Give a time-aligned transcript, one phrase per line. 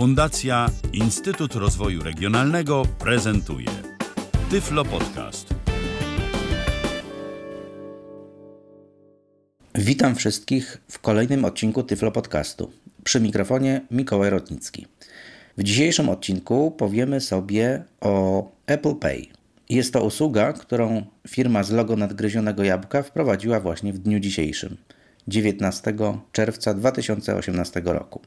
[0.00, 3.66] Fundacja Instytut Rozwoju Regionalnego prezentuje
[4.50, 5.54] Tyflo Podcast.
[9.74, 12.70] Witam wszystkich w kolejnym odcinku Tyflo Podcastu.
[13.04, 14.86] Przy mikrofonie Mikołaj Rotnicki.
[15.56, 19.26] W dzisiejszym odcinku powiemy sobie o Apple Pay.
[19.68, 24.76] Jest to usługa, którą firma z logo nadgryzionego jabłka wprowadziła właśnie w dniu dzisiejszym,
[25.28, 25.94] 19
[26.32, 28.20] czerwca 2018 roku.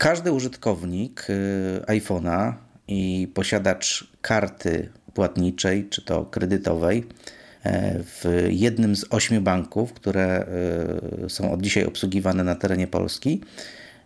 [0.00, 2.52] Każdy użytkownik e, iPhone'a
[2.88, 7.06] i posiadacz karty płatniczej czy to kredytowej
[7.64, 10.46] e, w jednym z ośmiu banków, które
[11.28, 13.40] są od dzisiaj obsługiwane na terenie Polski,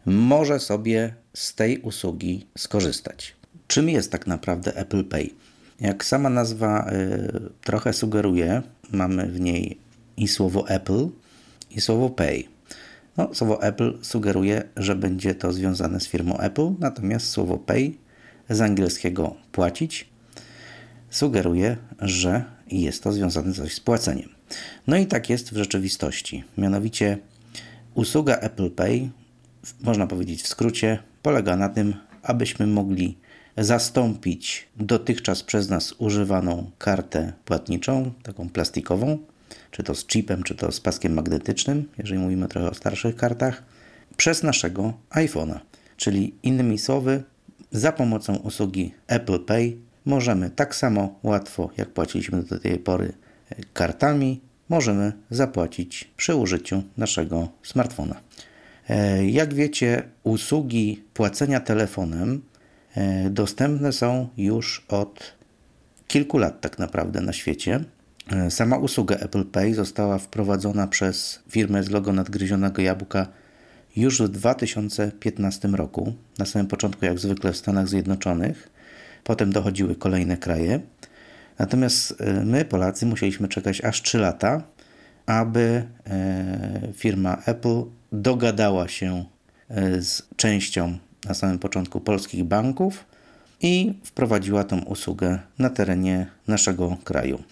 [0.06, 3.36] może sobie z tej usługi skorzystać.
[3.66, 5.30] Czym jest tak naprawdę Apple Pay?
[5.80, 6.90] Jak sama nazwa
[7.60, 9.78] trochę sugeruje, mamy w niej
[10.16, 11.08] i słowo Apple,
[11.70, 12.53] i słowo Pay.
[13.16, 17.92] No, słowo Apple sugeruje, że będzie to związane z firmą Apple, natomiast słowo pay
[18.50, 20.08] z angielskiego płacić
[21.10, 24.28] sugeruje, że jest to związane coś z płaceniem.
[24.86, 26.44] No i tak jest w rzeczywistości.
[26.58, 27.18] Mianowicie
[27.94, 29.10] usługa Apple Pay,
[29.80, 33.18] można powiedzieć w skrócie, polega na tym, abyśmy mogli
[33.58, 39.18] zastąpić dotychczas przez nas używaną kartę płatniczą, taką plastikową,
[39.74, 43.62] czy to z chipem, czy to z paskiem magnetycznym, jeżeli mówimy trochę o starszych kartach,
[44.16, 45.58] przez naszego iPhone'a.
[45.96, 47.22] Czyli innymi słowy,
[47.72, 53.12] za pomocą usługi Apple Pay możemy tak samo łatwo, jak płaciliśmy do tej pory
[53.72, 58.20] kartami, możemy zapłacić przy użyciu naszego smartfona.
[58.88, 62.42] E, jak wiecie, usługi płacenia telefonem
[62.94, 65.34] e, dostępne są już od
[66.06, 67.84] kilku lat tak naprawdę na świecie.
[68.32, 73.26] E, sama usługa Apple Pay została wprowadzona przez firmę z logo nadgryzionego jabłka
[73.96, 76.14] już w 2015 roku.
[76.38, 78.70] Na samym początku, jak zwykle, w Stanach Zjednoczonych.
[79.24, 80.80] Potem dochodziły kolejne kraje.
[81.58, 84.62] Natomiast e, my, Polacy, musieliśmy czekać aż 3 lata,
[85.26, 87.82] aby e, firma Apple
[88.12, 89.24] dogadała się
[90.00, 93.04] z częścią na samym początku polskich banków
[93.60, 97.42] i wprowadziła tą usługę na terenie naszego kraju.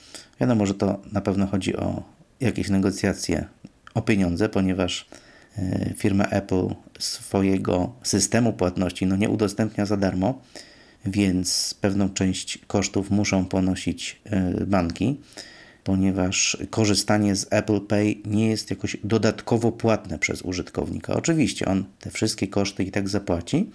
[0.40, 2.02] Wiadomo, że to na pewno chodzi o
[2.40, 3.46] jakieś negocjacje
[3.94, 5.06] o pieniądze, ponieważ
[5.58, 10.42] e, firma Apple swojego systemu płatności no nie udostępnia za darmo,
[11.04, 15.20] więc pewną część kosztów muszą ponosić e, banki,
[15.84, 21.14] ponieważ korzystanie z Apple Pay nie jest jakoś dodatkowo płatne przez użytkownika.
[21.14, 23.70] Oczywiście on te wszystkie koszty i tak zapłaci,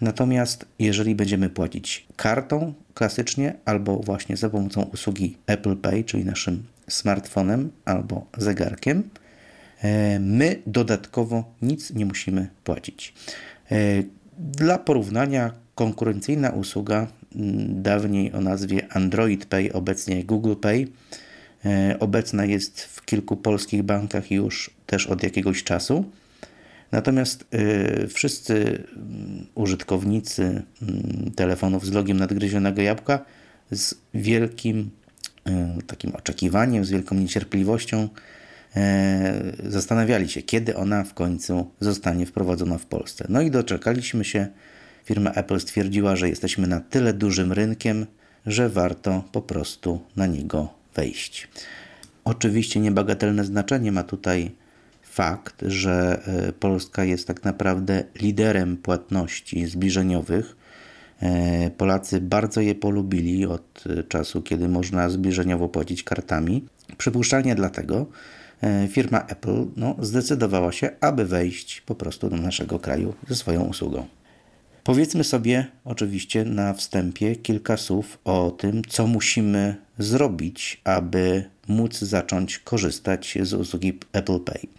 [0.00, 6.62] Natomiast jeżeli będziemy płacić kartą klasycznie albo właśnie za pomocą usługi Apple Pay, czyli naszym
[6.88, 9.02] smartfonem albo zegarkiem,
[9.82, 13.14] e, my dodatkowo nic nie musimy płacić.
[13.70, 13.76] E,
[14.38, 17.06] dla porównania, konkurencyjna usługa,
[17.68, 20.86] dawniej o nazwie Android Pay, obecnie Google Pay,
[21.64, 26.04] e, obecna jest w kilku polskich bankach już też od jakiegoś czasu.
[26.92, 33.24] Natomiast y, wszyscy mm, użytkownicy mm, telefonów z logiem nadgryzionego jabłka
[33.70, 34.90] z wielkim
[35.48, 38.08] y, takim oczekiwaniem, z wielką niecierpliwością
[38.76, 43.26] e, zastanawiali się, kiedy ona w końcu zostanie wprowadzona w Polsce.
[43.28, 44.46] No i doczekaliśmy się.
[45.04, 48.06] Firma Apple stwierdziła, że jesteśmy na tyle dużym rynkiem,
[48.46, 51.48] że warto po prostu na niego wejść.
[52.24, 54.50] Oczywiście niebagatelne znaczenie ma tutaj
[55.18, 60.56] fakt, że e, Polska jest tak naprawdę liderem płatności zbliżeniowych.
[61.22, 66.64] E, Polacy bardzo je polubili od e, czasu, kiedy można zbliżeniowo płacić kartami.
[66.98, 68.06] Przypuszczalnie dlatego
[68.88, 74.06] firma Apple no, zdecydowała się, aby wejść po prostu do naszego kraju ze swoją usługą.
[74.84, 82.58] Powiedzmy sobie oczywiście na wstępie kilka słów o tym, co musimy zrobić, aby móc zacząć
[82.58, 84.77] korzystać z usługi Apple Pay.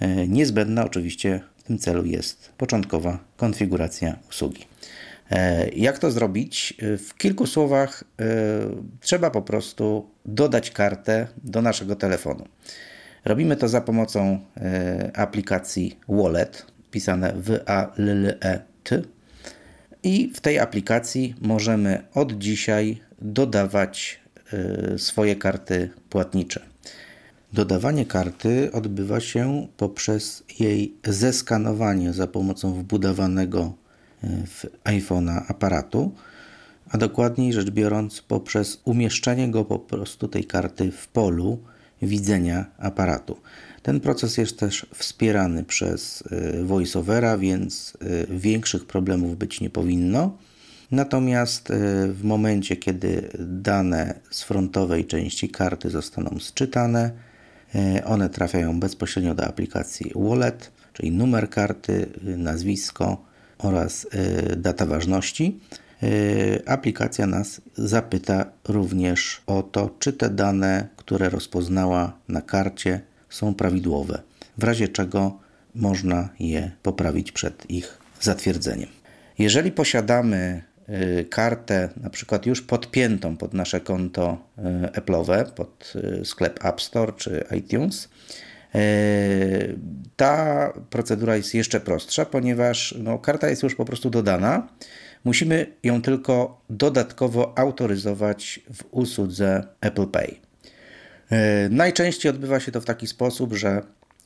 [0.00, 4.64] E, niezbędna oczywiście w tym celu jest początkowa konfiguracja usługi.
[5.30, 6.74] E, jak to zrobić?
[6.78, 8.04] E, w kilku słowach
[9.00, 12.44] trzeba po prostu dodać kartę do naszego telefonu.
[13.24, 14.38] Robimy to za pomocą
[15.14, 19.02] aplikacji Wallet, pisane w a l l e t
[20.02, 24.20] i w tej aplikacji możemy od dzisiaj dodawać
[24.96, 26.67] swoje karty płatnicze.
[27.52, 33.72] Dodawanie karty odbywa się poprzez jej zeskanowanie za pomocą wbudowanego
[34.24, 36.12] e, w iPhone'a aparatu,
[36.90, 41.58] a dokładniej rzecz biorąc poprzez umieszczenie go po prostu tej karty w polu
[42.02, 43.36] widzenia aparatu.
[43.82, 50.36] Ten proces jest też wspierany przez y, VoiceOvera, więc y, większych problemów być nie powinno.
[50.90, 51.72] Natomiast
[52.08, 57.12] w momencie, kiedy dane z frontowej części karty zostaną sczytane,
[58.04, 63.24] one trafiają bezpośrednio do aplikacji Wallet, czyli numer karty, nazwisko
[63.58, 64.06] oraz
[64.56, 65.60] data ważności.
[66.66, 74.22] Aplikacja nas zapyta również o to, czy te dane, które rozpoznała na karcie, są prawidłowe,
[74.58, 75.38] w razie czego
[75.74, 78.88] można je poprawić przed ich zatwierdzeniem.
[79.38, 80.67] Jeżeli posiadamy y,
[81.30, 84.62] kartę na przykład już podpiętą pod nasze konto y,
[85.00, 88.08] Apple'owe, pod y, sklep App Store czy iTunes,
[90.16, 94.68] ta procedura jest jeszcze prostsza, ponieważ no, karta jest już po prostu dodana.
[95.24, 100.36] Musimy ją tylko dodatkowo autoryzować w usłudze Apple Pay.
[101.70, 103.82] Najczęściej odbywa się to w taki sposób, że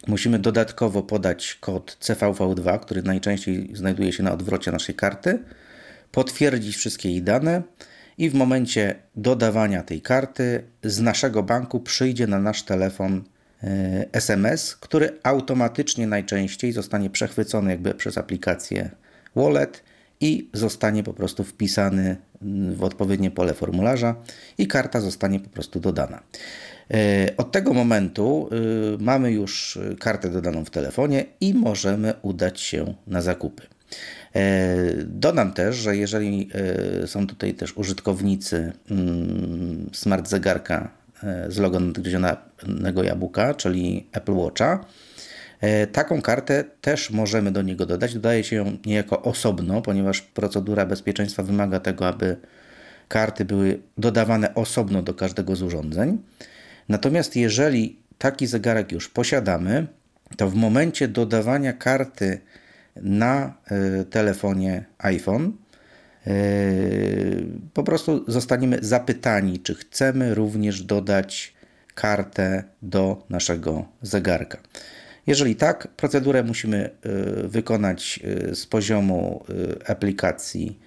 [0.07, 5.39] musimy dodatkowo podać kod CVV2, który najczęściej znajduje się na odwrocie naszej karty,
[6.13, 7.63] potwierdzić wszystkie jej dane
[8.19, 13.23] i w momencie dodawania tej karty z naszego banku przyjdzie na nasz telefon
[14.13, 18.91] SMS, e, który automatycznie najczęściej zostanie przechwycony jakby przez aplikację
[19.37, 19.83] Wallet
[20.21, 22.17] i zostanie po prostu wpisany
[22.77, 24.15] w odpowiednie pole formularza
[24.59, 26.23] i karta zostanie po prostu dodana.
[26.91, 28.57] E, od tego momentu e,
[29.03, 33.63] mamy już kartę dodaną w telefonie i możemy udać się na zakupy.
[34.35, 36.51] E, dodam też, że jeżeli
[37.07, 40.91] są tutaj też użytkownicy mm, smart zegarka
[41.49, 44.85] z logo nadgryzionego jabłka, czyli Apple Watcha,
[45.93, 48.15] taką kartę też możemy do niego dodać.
[48.15, 52.37] Dodaje się ją niejako osobno, ponieważ procedura bezpieczeństwa wymaga tego, aby
[53.09, 56.19] karty były dodawane osobno do każdego z urządzeń.
[56.89, 59.87] Natomiast jeżeli taki zegarek już posiadamy,
[60.37, 62.41] to w momencie dodawania karty
[62.97, 65.53] na e, telefonie iPhone
[66.27, 66.33] e,
[67.75, 71.55] po prostu zostaniemy zapytani, czy chcemy również dodać
[71.95, 74.59] kartę do naszego zegarka.
[75.27, 78.21] Jeżeli tak, procedurę musimy e, wykonać
[78.53, 79.45] z poziomu
[79.87, 80.79] aplikacji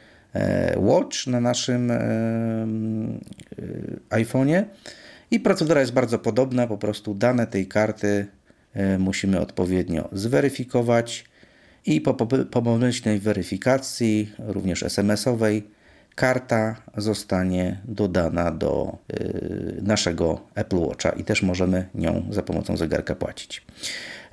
[0.78, 1.92] Watch na naszym
[4.10, 4.64] iPhone'ie
[5.32, 8.28] i procedura jest bardzo podobna, po prostu dane tej karty
[9.00, 11.26] musimy odpowiednio zweryfikować
[11.86, 12.14] i po
[12.62, 15.64] pomyślnej weryfikacji, również SMS-owej,
[16.16, 19.24] karta zostanie dodana do e,
[19.82, 23.66] naszego Apple Watcha i też możemy nią za pomocą zegarka płacić.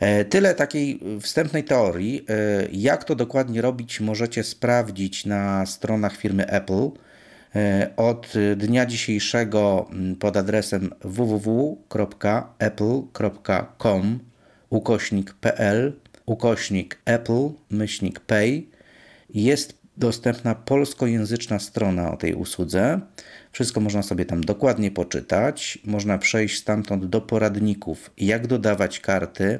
[0.01, 2.27] E, tyle takiej wstępnej teorii.
[2.73, 6.91] Jak to dokładnie robić, możecie sprawdzić na stronach firmy Apple.
[7.57, 9.91] E, od dnia dzisiejszego
[10.21, 11.79] pod adresem www.apple.com
[14.71, 15.93] ukośnik pl
[16.27, 18.63] ukośnik apple myślnik pay
[19.35, 23.01] jest dostępna polskojęzyczna strona o tej usłudze.
[23.53, 25.79] Wszystko można sobie tam dokładnie poczytać.
[25.85, 29.59] Można przejść stamtąd do poradników, jak dodawać karty,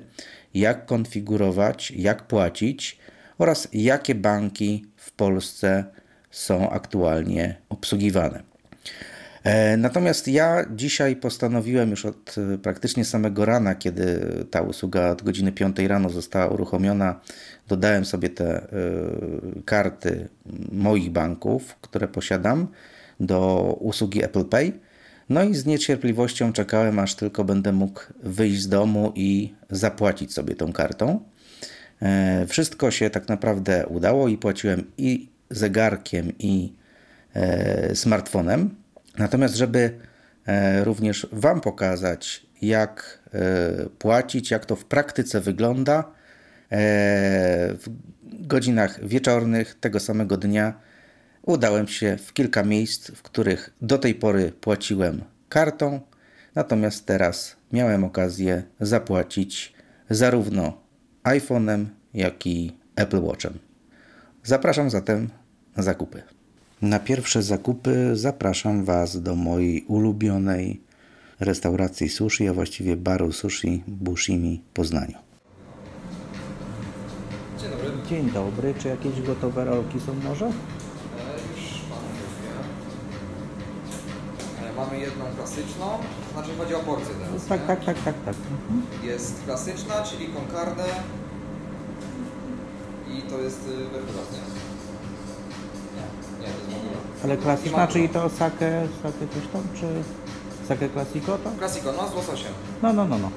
[0.55, 2.99] jak konfigurować, jak płacić
[3.39, 5.85] oraz jakie banki w Polsce
[6.31, 8.43] są aktualnie obsługiwane.
[9.45, 15.23] E, natomiast ja dzisiaj postanowiłem już od e, praktycznie samego rana, kiedy ta usługa od
[15.23, 17.21] godziny 5 rano została uruchomiona,
[17.69, 18.67] dodałem sobie te e,
[19.65, 20.29] karty
[20.73, 22.69] moich banków, które posiadam,
[23.21, 24.73] do usługi Apple Pay.
[25.29, 30.55] No i z niecierpliwością czekałem, aż tylko będę mógł wyjść z domu i zapłacić sobie
[30.55, 31.21] tą kartą.
[32.49, 36.73] Wszystko się tak naprawdę udało i płaciłem i zegarkiem i
[37.95, 38.82] smartfonem.
[39.19, 39.99] Natomiast, żeby
[40.47, 46.05] e, również Wam pokazać, jak e, płacić, jak to w praktyce wygląda,
[47.75, 47.85] w
[48.29, 50.75] godzinach wieczornych tego samego dnia
[51.43, 56.01] udałem się w kilka miejsc, w których do tej pory płaciłem kartą,
[56.55, 59.73] natomiast teraz miałem okazję zapłacić
[60.11, 60.83] zarówno
[61.25, 63.59] iPhone'em, jak i Apple Watchem.
[64.45, 65.29] Zapraszam zatem
[65.77, 66.23] na zakupy.
[66.83, 70.81] Na pierwsze zakupy zapraszam Was do mojej ulubionej
[71.41, 75.19] restauracji sushi, a właściwie baru sushi Bushimi Poznaniu.
[77.59, 77.91] Dzień dobry.
[78.09, 78.75] Dzień dobry.
[78.79, 80.47] Czy jakieś gotowe rolki są może?
[80.47, 82.53] E, już Panu mówię.
[84.71, 85.87] E, mamy jedną klasyczną,
[86.33, 87.67] znaczy chodzi o porcję teraz, Tak, nie?
[87.67, 88.35] tak, tak, tak, tak.
[88.51, 88.83] Mhm.
[89.11, 90.85] Jest klasyczna, czyli con carne
[93.19, 93.71] i to jest y,
[97.25, 99.87] Ale klasyczna, czyli to sake, sake coś tam, czy
[100.69, 101.51] sake classico to?
[101.59, 102.53] Classico, no z łososiem.
[102.83, 103.31] No, no, no, no.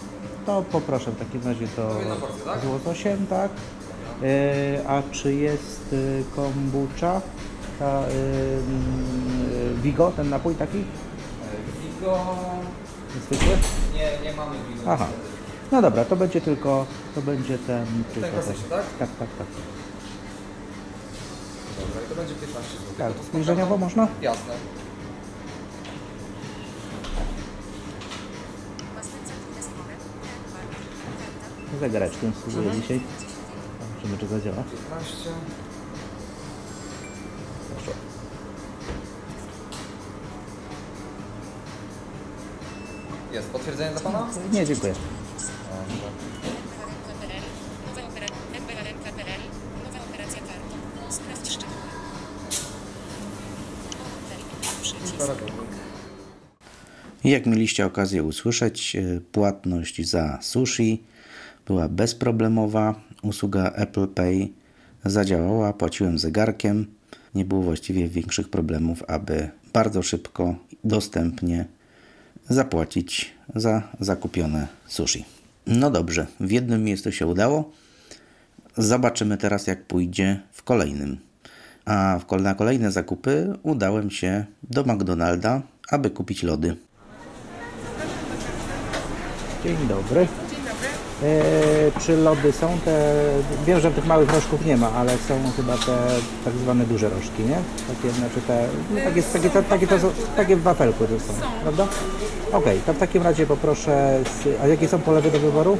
[0.45, 2.59] to poproszę w takim razie to To jedna porcja, tak?
[2.62, 3.51] z łososiem, tak?
[4.24, 7.21] E, a czy jest y, kombucha?
[7.79, 10.83] Ta, y, y, Vigo, ten napój taki?
[11.83, 12.19] Wigo...
[13.25, 13.57] Zwykły?
[13.93, 14.91] Nie, nie mamy wigo.
[14.91, 15.07] Aha.
[15.71, 16.85] No dobra, to będzie tylko,
[17.15, 17.85] to będzie ten...
[18.13, 18.83] tylko klasyczny, tak?
[19.00, 19.47] Tak, tak, tak.
[21.88, 22.84] Dobra, i to będzie 15 zł.
[22.98, 24.08] Tak, To zbliżeniowo można?
[24.22, 24.54] Jasne.
[31.80, 33.01] Zegareczkiem spróbuję dzisiaj.
[34.04, 34.63] Zobaczymy, czy zadziała.
[34.89, 35.30] 15.
[37.75, 37.92] Proszę.
[43.32, 44.27] Jest potwierdzenie dla Pana?
[44.51, 44.94] Nie, dziękuję.
[57.25, 61.03] Jak mieliście okazję usłyszeć, e, płatność za sushi
[61.67, 62.96] była bezproblemowa.
[63.24, 64.48] Usługa Apple Pay
[65.05, 66.86] zadziałała, płaciłem zegarkiem.
[67.36, 71.65] Nie było właściwie większych problemów, aby bardzo szybko, dostępnie
[72.50, 75.25] zapłacić za zakupione sushi.
[75.67, 77.72] No dobrze, w jednym miejscu się udało.
[78.77, 81.17] Zobaczymy teraz, jak pójdzie w kolejnym.
[81.86, 86.75] A na kolejne zakupy udałem się do McDonalda, aby kupić lody.
[89.65, 90.27] Dzień dobry.
[91.24, 93.13] E, czy lody są te.
[93.67, 95.98] Wiem, że tych małych rożków nie ma, ale są chyba te
[96.45, 97.57] tak zwane duże rożki, nie?
[97.95, 98.67] Takie, znaczy te.
[98.91, 101.88] No, takie, takie, takie, takie, to są, takie w wafelku to są, prawda?
[102.51, 104.19] Okej, to w takim razie poproszę.
[104.43, 105.77] Z, a jakie są polewy do wyboru?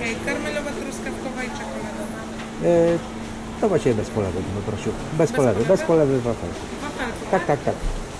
[0.00, 2.18] E, Karmelowa, truskawkowa i czekoladowa.
[2.64, 2.98] E,
[3.60, 4.92] to właściwie bez polewy bym poprosił.
[5.12, 6.56] Bez polewy, bez polewy w wafelku.
[6.82, 7.18] Wafelku.
[7.30, 7.74] Tak, tak, tak.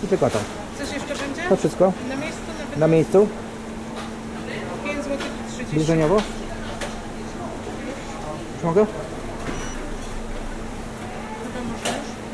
[0.05, 0.39] I tylko to.
[0.79, 1.43] Coś jeszcze będzie?
[1.49, 1.93] To wszystko?
[2.09, 3.29] Na miejscu nawet Na miejscu?
[5.71, 5.87] 5 zł 30.
[5.87, 6.23] Zbliżeniowo?
[8.61, 8.87] Czy mogę?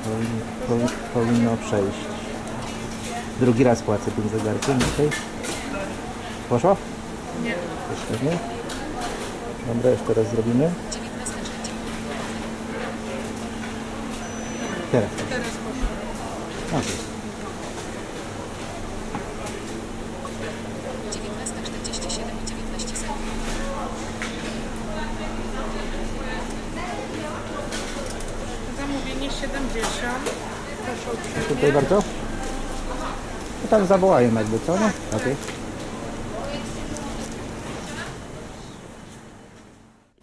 [0.05, 1.99] Powin, powi- powinno przejść.
[3.41, 5.11] Drugi raz płacę tym zegarkiem dzisiaj.
[6.49, 6.77] Poszło?
[7.43, 7.49] Nie.
[8.11, 8.39] Jeszcze nie.
[9.75, 10.71] Dobra, jeszcze raz zrobimy.
[10.93, 11.35] 19
[14.93, 15.11] Teraz.
[15.31, 15.87] Teraz poszło.
[16.71, 17.05] Okay.
[21.13, 23.19] 1947 i 19 sekund.
[28.79, 30.31] Zamówienie 70.
[30.85, 31.49] Proszę uprzejmie.
[31.49, 31.97] Dziękuję bardzo.
[31.97, 32.05] To
[33.79, 34.93] tam zawołają jakby, co nie?
[35.17, 35.37] Okej.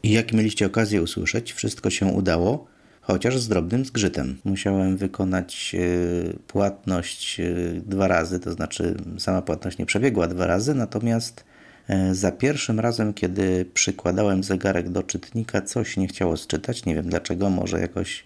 [0.04, 2.68] I jak mieliście okazję usłyszeć, wszystko się udało,
[3.02, 4.38] chociaż z drobnym zgrzytem.
[4.44, 7.44] Musiałem wykonać e, płatność e,
[7.86, 11.44] dwa razy, to znaczy sama płatność nie przebiegła dwa razy, natomiast
[11.88, 16.86] e, za pierwszym razem, kiedy przykładałem zegarek do czytnika, coś nie chciało sczytać.
[16.86, 18.24] Nie wiem dlaczego, może jakoś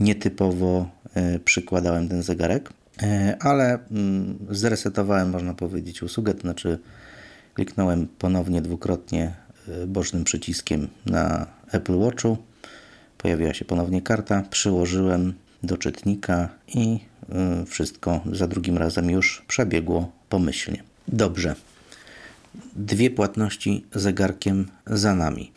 [0.00, 0.90] nietypowo
[1.44, 2.72] przykładałem ten zegarek,
[3.40, 6.78] ale mm, zresetowałem, można powiedzieć, usługę, to znaczy
[7.54, 9.34] kliknąłem ponownie dwukrotnie
[9.68, 12.38] e, bocznym przyciskiem na Apple Watchu.
[13.18, 16.98] Pojawiła się ponownie karta, przyłożyłem do czytnika i
[17.62, 20.82] y, wszystko za drugim razem już przebiegło pomyślnie.
[21.08, 21.54] Dobrze.
[22.76, 25.52] Dwie płatności zegarkiem za nami.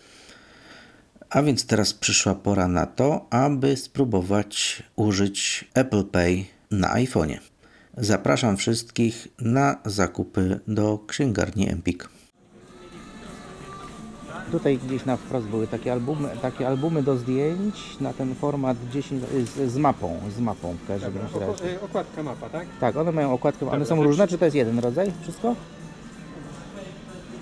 [1.29, 7.37] A więc teraz przyszła pora na to, aby spróbować użyć Apple Pay na iPhone'ie.
[7.97, 12.09] Zapraszam wszystkich na zakupy do księgarni Empik.
[14.51, 19.23] Tutaj gdzieś na wprost były takie albumy, takie albumy do zdjęć na ten format 10
[19.55, 21.35] z, z mapą, z mapą w każdym razie.
[21.35, 22.67] Oko- y, Okładka mapa, tak?
[22.79, 25.11] Tak, one mają okładkę, one Dobra, są różne, czy to jest jeden rodzaj?
[25.21, 25.55] Wszystko?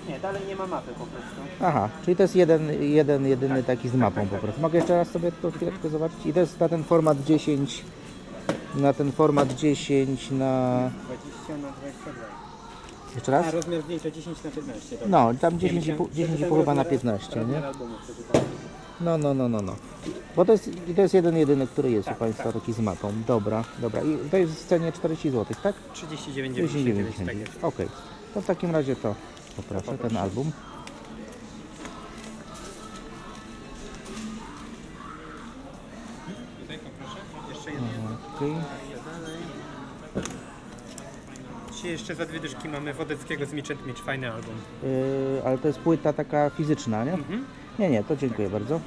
[0.08, 1.40] Nie, dalej nie ma mapy po prostu.
[1.60, 4.60] Aha, czyli to jest jeden, jeden jedyny taki z mapą po prostu.
[4.60, 6.26] Mogę jeszcze raz sobie to chwileczkę zobaczyć?
[6.26, 7.84] I to jest na ten format 10,
[8.78, 10.90] na ten format 10 na...
[11.48, 12.12] 20 na 22.
[13.14, 13.46] Jeszcze raz?
[13.46, 14.96] A rozmiar zdjęcia 10 na 15.
[14.96, 15.08] Dobra.
[15.08, 17.62] No, tam Nie, 10,5 myślałem, 10,5 przeczytałem chyba na rozmiar- 15, nie?
[19.00, 19.76] No, no, no, no, no.
[20.36, 22.52] Bo to jest, to jest jeden jedyny, który jest u Tak, Państwa tak.
[22.52, 23.12] taki z mapą.
[23.26, 24.02] Dobra, dobra.
[24.02, 25.74] I to jest w cenie 40 zł, tak?
[25.94, 27.38] 39,99 tak 39,99.
[27.38, 27.52] jest.
[27.64, 27.88] Okej.
[28.34, 29.14] To w takim razie to
[29.56, 30.52] poproszę, ten album.
[36.60, 37.16] Tutaj poproszę.
[37.54, 37.88] Jeszcze jedno.
[38.36, 38.54] Okej.
[41.72, 44.54] Dzisiaj jeszcze za dwie dyszki mamy Wodeckiego z Mitch Mitch, fajny album.
[44.82, 47.12] Yy, ale to jest płyta taka fizyczna, nie?
[47.12, 47.46] Mhm.
[47.78, 48.80] Nie, nie, to dziękuję bardzo.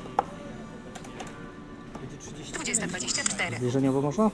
[2.01, 2.53] Będzie 30.
[2.53, 3.57] 2024.
[3.57, 4.29] Zbliżeniowo można?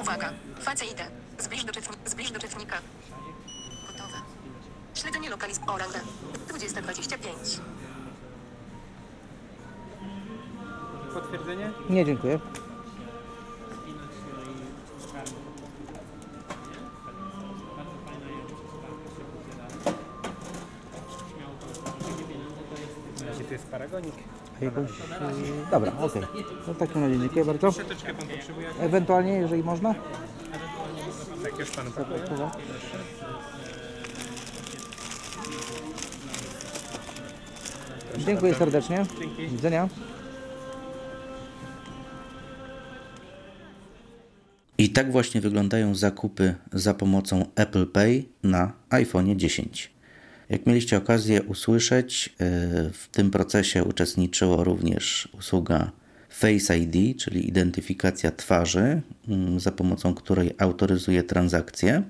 [0.00, 0.32] Uwaga.
[0.60, 1.04] Face idę.
[1.38, 2.76] Zbliż do, czytni- zbliż do czytnika.
[3.86, 4.18] Gotowe.
[4.94, 6.00] Śledzenie lokalizm Oranga.
[6.48, 7.36] 2025.
[11.14, 11.70] Potwierdzenie?
[11.90, 12.38] Nie, dziękuję.
[24.62, 24.70] E,
[25.70, 26.22] dobra, okej.
[26.66, 27.72] No w takim razie dziękuję bardzo.
[27.72, 28.68] Troszeczkę pan potrzebuje?
[28.80, 29.94] Ewentualnie, jeżeli można.
[31.42, 32.22] Tak, już panu podaję.
[38.26, 39.06] Dziękuję serdecznie.
[39.20, 39.42] Dzięki.
[39.46, 39.88] Do widzenia.
[44.78, 49.97] I tak właśnie wyglądają zakupy za pomocą Apple Pay na iPhone 10.
[50.48, 52.34] Jak mieliście okazję usłyszeć, yy,
[52.92, 55.92] w tym procesie uczestniczyła również usługa
[56.28, 62.02] Face ID, czyli identyfikacja twarzy, mm, za pomocą której autoryzuje transakcje.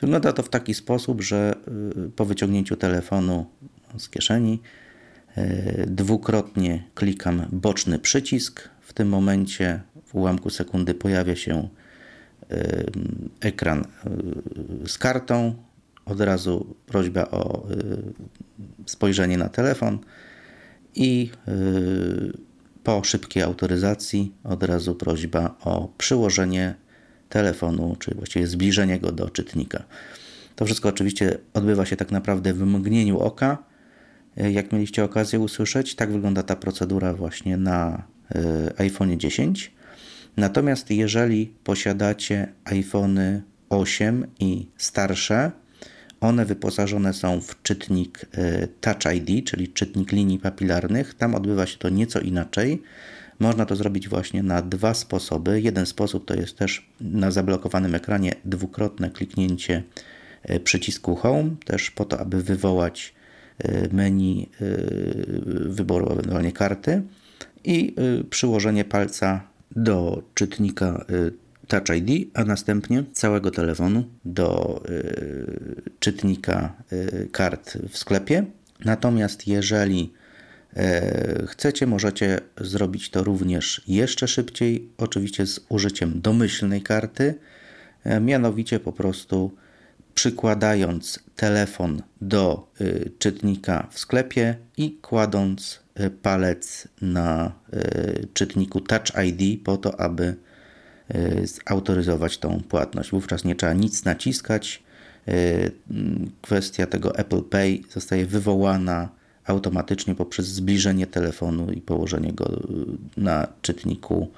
[0.00, 1.54] Wygląda to w taki sposób, że
[1.96, 3.46] yy, po wyciągnięciu telefonu
[3.98, 4.60] z kieszeni
[5.36, 5.44] yy,
[5.86, 8.68] dwukrotnie klikam boczny przycisk.
[8.80, 11.68] W tym momencie w ułamku sekundy pojawia się
[13.40, 13.84] ekran
[14.84, 15.54] y, z kartą.
[16.04, 18.02] Od razu prośba o y,
[18.86, 19.98] spojrzenie na telefon
[20.94, 22.32] i y,
[22.84, 26.74] po szybkiej autoryzacji od razu prośba o przyłożenie
[27.28, 29.84] telefonu, czy właściwie zbliżenie go do czytnika.
[30.56, 33.58] To wszystko oczywiście odbywa się tak naprawdę w mgnieniu oka.
[34.36, 38.02] Jak mieliście okazję usłyszeć, tak wygląda ta procedura właśnie na
[38.78, 39.72] iPhone 10.
[40.36, 45.50] Natomiast jeżeli posiadacie iPhony 8 i starsze,
[46.20, 51.14] one wyposażone są w czytnik y, Touch ID, czyli czytnik linii papilarnych.
[51.14, 52.82] Tam odbywa się to nieco inaczej.
[53.38, 55.60] Można to zrobić właśnie na dwa sposoby.
[55.60, 59.82] Jeden sposób to jest też na zablokowanym ekranie dwukrotne kliknięcie
[60.50, 63.14] y, przycisku Home, też po to, aby wywołać
[63.64, 64.48] y, menu
[65.66, 67.02] wyboru ewentualnie karty
[67.64, 67.94] i
[68.30, 69.40] przyłożenie palca
[69.76, 71.04] do czytnika
[71.70, 78.44] Touch ID, a następnie całego telefonu do y, czytnika y, kart w sklepie.
[78.84, 80.12] Natomiast jeżeli
[81.46, 87.34] chcecie, możecie zrobić to również jeszcze szybciej, oczywiście z użyciem domyślnej karty,
[88.20, 89.56] mianowicie po prostu
[90.14, 92.72] przykładając telefon do
[93.18, 100.24] czytnika w sklepie i kładąc E, palec na e, czytniku Touch ID po to, aby
[100.24, 100.34] e,
[101.44, 103.10] zautoryzować tą płatność.
[103.10, 104.82] Wówczas nie trzeba nic naciskać.
[106.42, 109.08] Kwestia tego Apple Pay zostaje wywołana
[109.44, 112.62] automatycznie poprzez zbliżenie telefonu i położenie go
[113.16, 114.28] na czytniku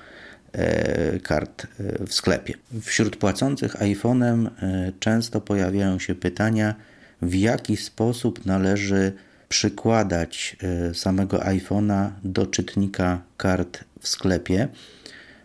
[1.23, 1.67] kart
[2.07, 2.55] w sklepie.
[2.81, 4.51] Wśród płacących iPhone'em
[5.01, 6.75] często pojawiają się pytania,
[7.23, 9.13] w jaki sposób należy
[9.49, 14.69] przykładać e, samego iPhone'a do czytnika kart w sklepie.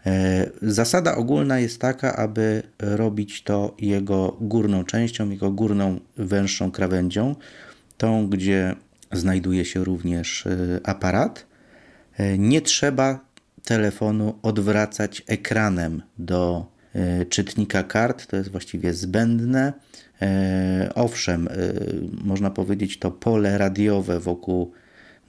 [0.07, 7.35] E, zasada ogólna jest taka, aby robić to jego górną częścią, jego górną, węższą krawędzią,
[7.97, 8.75] tą, gdzie
[9.11, 11.47] znajduje się również e, aparat.
[12.37, 13.19] Nie trzeba
[13.63, 16.65] telefonu odwracać ekranem do
[17.29, 19.73] czytnika kart, to jest właściwie zbędne.
[20.21, 21.51] E, owszem, e,
[22.23, 24.71] można powiedzieć, to pole radiowe wokół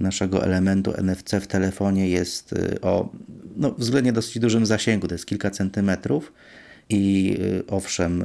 [0.01, 3.13] naszego elementu NFC w telefonie jest e, o
[3.57, 6.33] no, względnie dosyć dużym zasięgu, to jest kilka centymetrów.
[6.91, 8.25] I owszem,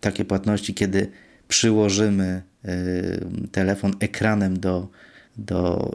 [0.00, 1.10] takie płatności, kiedy
[1.48, 2.42] przyłożymy
[3.52, 4.88] telefon ekranem do,
[5.36, 5.92] do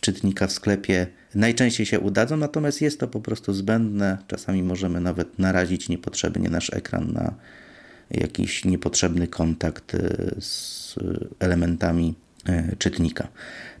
[0.00, 4.18] czytnika w sklepie, najczęściej się udadzą, natomiast jest to po prostu zbędne.
[4.26, 7.34] Czasami możemy nawet narazić niepotrzebnie nasz ekran na
[8.10, 9.96] jakiś niepotrzebny kontakt
[10.40, 10.96] z
[11.38, 12.14] elementami
[12.78, 13.28] czytnika.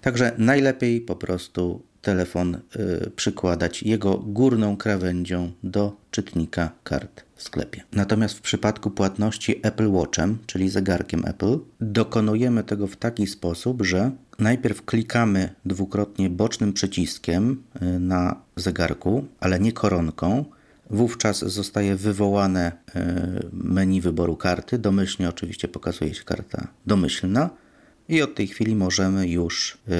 [0.00, 7.82] Także najlepiej po prostu telefon e, przykładać jego górną krawędzią do czytnika kart w sklepie.
[7.92, 14.10] Natomiast w przypadku płatności Apple Watchem, czyli zegarkiem Apple, dokonujemy tego w taki sposób, że
[14.38, 17.62] najpierw klikamy dwukrotnie bocznym przyciskiem
[18.00, 20.44] na zegarku, ale nie koronką,
[20.90, 24.78] Wówczas zostaje wywołane e, menu wyboru karty.
[24.78, 27.50] Domyślnie oczywiście pokazuje się karta domyślna.
[28.10, 29.92] I od tej chwili możemy już e,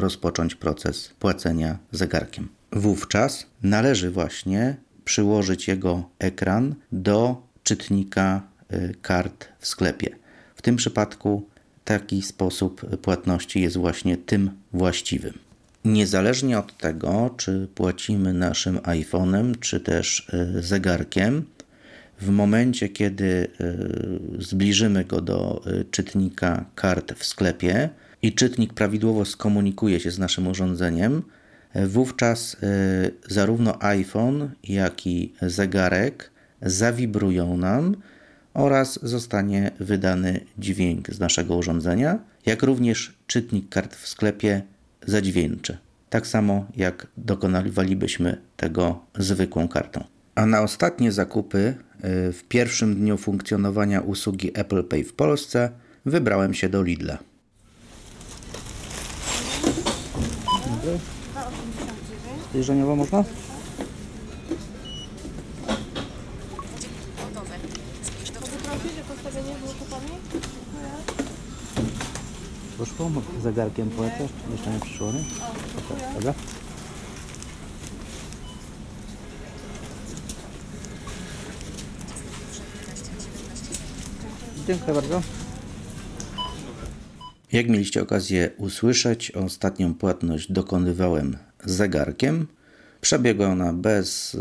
[0.00, 2.48] rozpocząć proces płacenia zegarkiem.
[2.72, 10.16] Wówczas należy właśnie przyłożyć jego ekran do czytnika e, kart w sklepie.
[10.54, 11.48] W tym przypadku
[11.84, 15.38] taki sposób płatności jest właśnie tym właściwym.
[15.84, 21.44] Niezależnie od tego, czy płacimy naszym iPhone'em, czy też e, zegarkiem,
[22.22, 27.88] w momencie, kiedy y, zbliżymy go do y, czytnika kart w sklepie
[28.22, 31.22] i czytnik prawidłowo skomunikuje się z naszym urządzeniem,
[31.76, 32.56] y, wówczas
[33.28, 36.30] zarówno iPhone, jak i zegarek
[36.62, 37.96] zawibrują nam
[38.54, 44.62] oraz zostanie wydany dźwięk z naszego urządzenia, jak również czytnik kart w sklepie
[45.06, 45.78] zadźwięczy.
[46.10, 50.11] Tak samo jak dokonywalibyśmy tego zwykłą kartą.
[50.34, 55.70] A na ostatnie zakupy y, w pierwszym dniu funkcjonowania usługi Apple Pay w Polsce
[56.06, 57.18] wybrałem się do Lidla.
[62.50, 63.24] Zbliżeniowo można?
[72.78, 73.10] Poszło?
[73.42, 74.30] Zegarkiem płacasz?
[74.52, 75.24] Jeszcze nie przyszło, nie?
[76.14, 76.34] Dobra.
[84.66, 85.22] Dziękuję bardzo.
[87.52, 92.46] Jak mieliście okazję usłyszeć, ostatnią płatność dokonywałem zegarkiem.
[93.00, 94.38] Przebiegła ona bez y,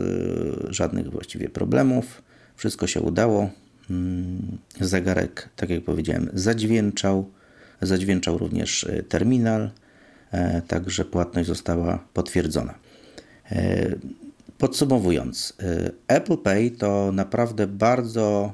[0.70, 2.22] żadnych właściwie problemów.
[2.56, 3.50] Wszystko się udało.
[3.90, 7.30] Mm, zegarek, tak jak powiedziałem, zadźwięczał.
[7.82, 9.72] Zadźwięczał również y, terminal,
[10.32, 12.74] e, także płatność została potwierdzona.
[13.52, 13.96] E,
[14.58, 18.54] podsumowując, y, Apple Pay to naprawdę bardzo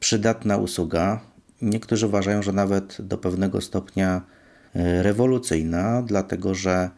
[0.00, 1.20] przydatna usługa.
[1.62, 4.22] Niektórzy uważają, że nawet do pewnego stopnia
[4.76, 6.90] y, rewolucyjna, dlatego że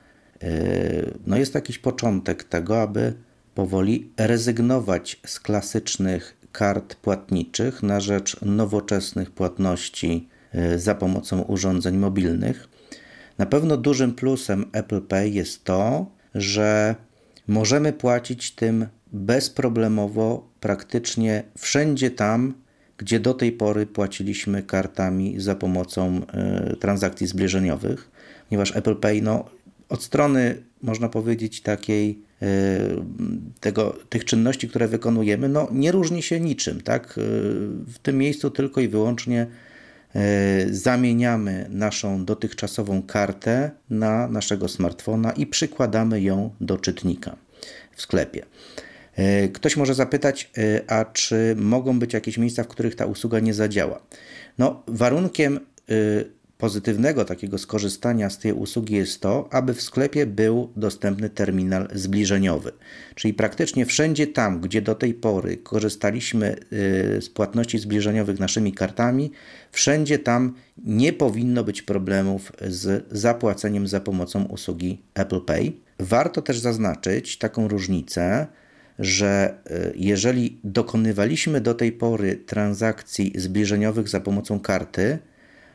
[0.42, 3.14] y, no jest jakiś początek tego, aby
[3.54, 10.28] powoli rezygnować z klasycznych kart płatniczych na rzecz nowoczesnych płatności
[10.76, 12.68] za pomocą urządzeń mobilnych.
[13.38, 16.94] Na pewno dużym plusem Apple Pay jest to, że
[17.48, 22.54] możemy płacić tym bezproblemowo praktycznie wszędzie tam,
[22.98, 26.22] gdzie do tej pory płaciliśmy kartami za pomocą
[26.72, 28.10] y, transakcji zbliżeniowych,
[28.48, 29.44] ponieważ Apple Pay no,
[29.88, 32.46] od strony, można powiedzieć, takiej y,
[33.60, 36.80] tego, tych czynności, które wykonujemy, no, nie różni się niczym.
[36.80, 37.18] Tak?
[37.18, 37.20] Y,
[37.86, 39.46] w tym miejscu tylko i wyłącznie
[40.70, 47.36] zamieniamy naszą dotychczasową kartę na naszego smartfona i przykładamy ją do czytnika
[47.96, 48.42] w sklepie.
[49.16, 53.40] E, ktoś może zapytać, e, a czy mogą być jakieś miejsca, w których ta usługa
[53.40, 54.02] nie zadziała?
[54.58, 55.60] No, warunkiem e,
[56.58, 62.72] pozytywnego takiego skorzystania z tej usługi jest to, aby w sklepie był dostępny terminal zbliżeniowy.
[63.14, 66.56] Czyli praktycznie wszędzie tam, gdzie do tej pory korzystaliśmy
[67.20, 69.32] z płatności zbliżeniowych naszymi kartami,
[69.72, 75.72] wszędzie tam nie powinno być problemów z zapłaceniem za pomocą usługi Apple Pay.
[75.98, 78.46] Warto też zaznaczyć taką różnicę,
[78.98, 85.18] że e, jeżeli dokonywaliśmy do tej pory transakcji zbliżeniowych za pomocą karty,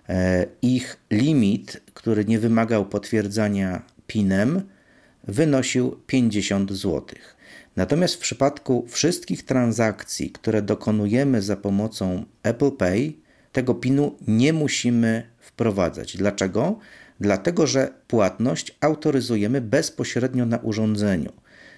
[0.10, 4.62] e, ich limit, który nie wymagał potwierdzania PIN-em,
[5.28, 7.06] wynosił 50 zł.
[7.76, 13.14] Natomiast w przypadku wszystkich transakcji, które dokonujemy za pomocą Apple Pay,
[13.52, 16.18] tego PIN-u nie musimy wprowadzać.
[16.18, 16.80] Dlaczego?
[17.20, 21.32] Dlatego, że płatność autoryzujemy bezpośrednio na urządzeniu.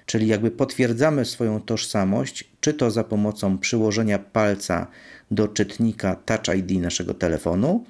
[0.05, 4.87] Czyli jakby potwierdzamy swoją tożsamość, czy to za pomocą przyłożenia palca
[5.31, 7.85] do czytnika Touch ID naszego telefonu,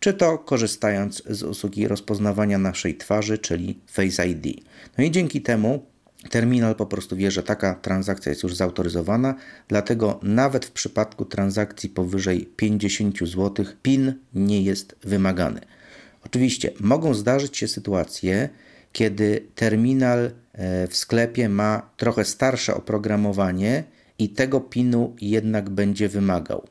[0.00, 4.64] czy to korzystając z usługi rozpoznawania naszej twarzy, czyli Face ID.
[4.98, 5.86] No i dzięki temu
[6.30, 9.34] terminal po prostu wie, że taka transakcja jest już zautoryzowana,
[9.68, 15.60] dlatego nawet w przypadku transakcji powyżej 50 zł PIN nie jest wymagany.
[16.26, 18.48] Oczywiście mogą zdarzyć się sytuacje,
[18.92, 20.30] kiedy terminal
[20.88, 23.84] w sklepie ma trochę starsze oprogramowanie
[24.18, 26.68] i tego pinu jednak będzie wymagał.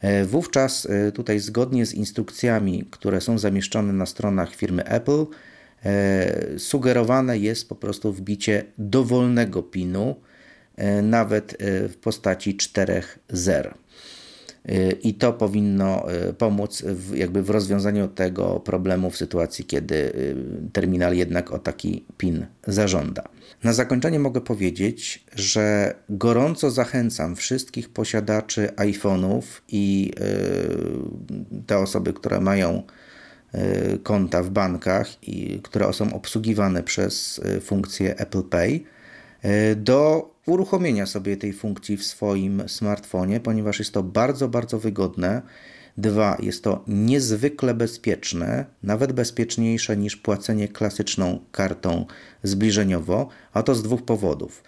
[0.00, 5.26] E, wówczas e, tutaj zgodnie z instrukcjami, które są zamieszczone na stronach firmy Apple,
[6.58, 10.16] sugerowane jest po prostu wbicie dowolnego pinu,
[11.02, 13.74] nawet w postaci 4 zer.
[15.02, 20.36] I to powinno y, pomóc w, jakby w rozwiązaniu tego problemu w sytuacji, kiedy y,
[20.72, 23.22] terminal jednak o taki PIN zażąda.
[23.64, 32.40] Na zakończenie mogę powiedzieć, że gorąco zachęcam wszystkich posiadaczy iPhone'ów i y, te osoby, które
[32.40, 32.82] mają
[34.02, 38.80] konta w bankach i które są obsługiwane przez funkcję Apple Pay
[39.76, 45.42] do uruchomienia sobie tej funkcji w swoim smartfonie, ponieważ jest to bardzo, bardzo wygodne.
[45.98, 52.06] Dwa, jest to niezwykle bezpieczne, nawet bezpieczniejsze niż płacenie klasyczną kartą
[52.42, 54.62] zbliżeniowo, a to z dwóch powodów.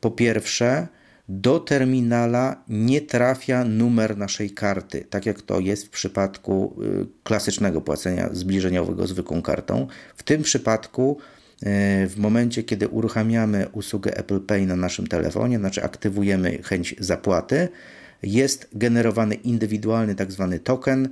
[0.00, 0.88] Po pierwsze,
[1.28, 7.80] do terminala nie trafia numer naszej karty, tak jak to jest w przypadku y, klasycznego
[7.80, 9.86] płacenia zbliżeniowego zwykłą kartą.
[10.16, 11.18] W tym przypadku
[12.08, 17.68] w momencie, kiedy uruchamiamy usługę Apple Pay na naszym telefonie, znaczy aktywujemy chęć zapłaty,
[18.22, 21.08] jest generowany indywidualny tak zwany token,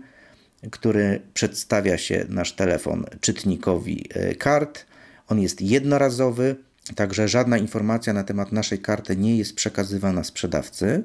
[0.70, 4.86] który przedstawia się nasz telefon czytnikowi y, kart.
[5.28, 6.56] On jest jednorazowy,
[6.94, 11.02] Także żadna informacja na temat naszej karty nie jest przekazywana sprzedawcy.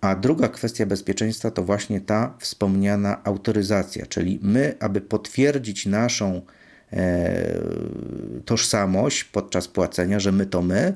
[0.00, 6.42] A druga kwestia bezpieczeństwa to właśnie ta wspomniana autoryzacja, czyli my, aby potwierdzić naszą e,
[8.44, 10.94] tożsamość podczas płacenia, że my to my,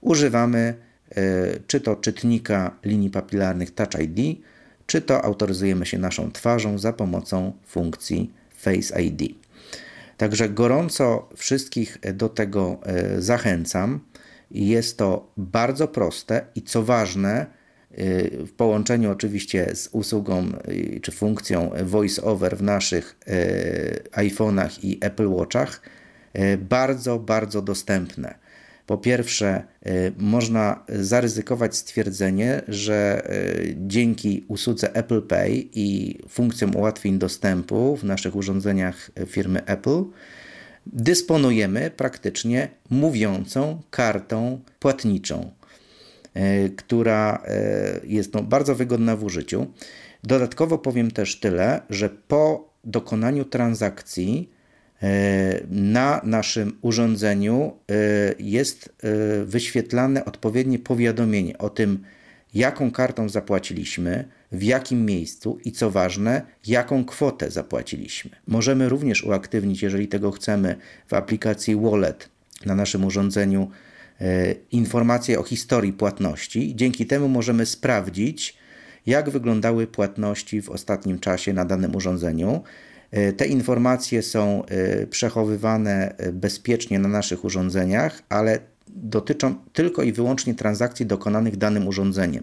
[0.00, 0.74] używamy
[1.10, 1.24] e,
[1.66, 4.38] czy to czytnika linii papilarnych Touch ID,
[4.86, 9.34] czy to autoryzujemy się naszą twarzą za pomocą funkcji Face ID.
[10.16, 14.00] Także gorąco wszystkich do tego e, zachęcam.
[14.50, 17.61] Jest to bardzo proste i co ważne, e,
[18.46, 23.16] w połączeniu oczywiście z usługą e, czy funkcją voice-over w naszych
[24.12, 25.80] iPhone'ach i Apple Watchach,
[26.58, 28.34] bardzo, bardzo dostępne.
[28.86, 37.18] Po pierwsze, y, można zaryzykować stwierdzenie, że y, dzięki usłudze Apple Pay i funkcjom ułatwień
[37.18, 40.04] dostępu w naszych urządzeniach firmy Apple
[40.86, 45.61] dysponujemy praktycznie mówiącą kartą płatniczą, y,
[46.76, 47.42] która
[48.04, 49.66] jest no, bardzo wygodna w użyciu.
[50.24, 54.50] Dodatkowo powiem też tyle, że po dokonaniu transakcji
[55.02, 57.94] E, na naszym urządzeniu e,
[58.38, 62.04] jest e, wyświetlane odpowiednie powiadomienie o tym,
[62.54, 68.30] jaką kartą zapłaciliśmy, w jakim miejscu i co ważne, jaką kwotę zapłaciliśmy.
[68.46, 70.76] Możemy również uaktywnić, jeżeli tego chcemy,
[71.08, 72.28] w aplikacji Wallet
[72.66, 73.70] na naszym urządzeniu
[74.70, 76.76] informacje o historii płatności.
[76.76, 78.56] Dzięki temu możemy sprawdzić,
[79.06, 82.62] jak wyglądały płatności w ostatnim czasie na danym urządzeniu
[83.12, 88.58] E, te informacje są e, przechowywane e, bezpiecznie na naszych urządzeniach, ale
[88.88, 92.42] dotyczą tylko i wyłącznie transakcji dokonanych danym urządzeniem.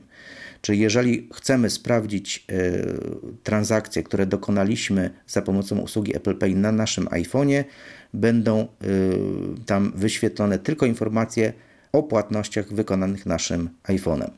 [0.61, 2.45] Czyli jeżeli chcemy sprawdzić
[3.43, 7.63] transakcje, które dokonaliśmy za pomocą usługi Apple Pay na naszym iPhone'ie,
[8.13, 8.67] będą
[9.65, 11.53] tam wyświetlone tylko informacje
[11.91, 14.29] o płatnościach wykonanych naszym iPhone'em.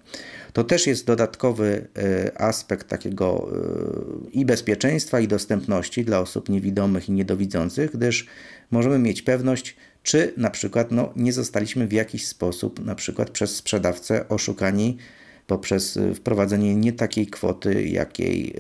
[0.53, 7.09] To też jest dodatkowy e, aspekt takiego e, i bezpieczeństwa, i dostępności dla osób niewidomych
[7.09, 8.27] i niedowidzących, gdyż
[8.71, 13.55] możemy mieć pewność, czy na przykład no, nie zostaliśmy w jakiś sposób, na przykład przez
[13.55, 14.97] sprzedawcę oszukani
[15.47, 18.55] poprzez e, wprowadzenie nie takiej kwoty, jakiej,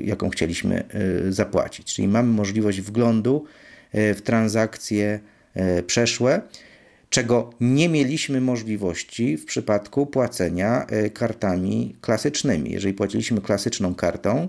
[0.00, 0.84] jaką chcieliśmy
[1.28, 1.94] zapłacić.
[1.94, 3.44] Czyli mamy możliwość wglądu
[3.92, 5.20] w transakcje
[5.86, 6.40] przeszłe
[7.14, 12.72] czego nie mieliśmy możliwości w przypadku płacenia e, kartami klasycznymi.
[12.72, 14.48] Jeżeli płaciliśmy klasyczną kartą,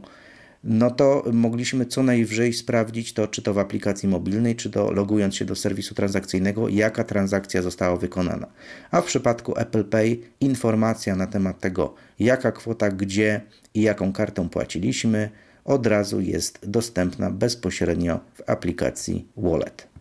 [0.64, 5.36] no to mogliśmy co najwyżej sprawdzić to, czy to w aplikacji mobilnej, czy to logując
[5.36, 8.48] się do serwisu transakcyjnego, jaka transakcja została wykonana.
[8.92, 13.42] A w przypadku Apple Pay informacja na temat tego, jaka kwota, gdzie
[13.74, 15.30] i jaką kartą płaciliśmy,
[15.66, 19.95] od razu jest dostępna bezpośrednio w aplikacji Wallet.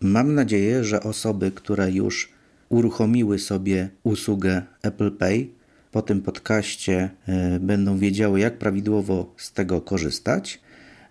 [0.00, 2.28] Mam nadzieję, że osoby, które już
[2.68, 5.48] uruchomiły sobie usługę Apple Pay,
[5.92, 10.60] po tym podcaście e, będą wiedziały, jak prawidłowo z tego korzystać.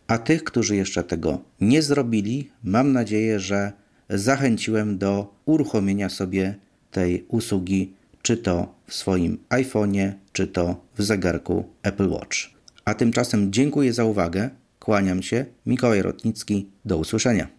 [0.07, 3.71] A tych, którzy jeszcze tego nie zrobili, mam nadzieję, że
[4.09, 6.55] zachęciłem do uruchomienia sobie
[6.91, 12.37] tej usługi, czy to w swoim iPhone'ie, czy to w zegarku Apple Watch.
[12.85, 14.49] A tymczasem dziękuję za uwagę,
[14.79, 17.58] kłaniam się, Mikołaj Rotnicki, do usłyszenia.